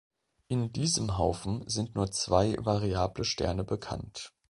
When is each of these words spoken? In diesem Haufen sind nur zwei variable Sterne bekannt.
In 0.47 0.73
diesem 0.73 1.19
Haufen 1.19 1.69
sind 1.69 1.93
nur 1.93 2.09
zwei 2.11 2.55
variable 2.57 3.23
Sterne 3.23 3.63
bekannt. 3.63 4.33